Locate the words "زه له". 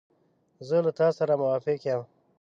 0.67-0.91